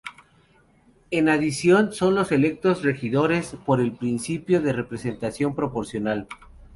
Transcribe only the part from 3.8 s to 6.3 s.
principio de representación proporcional.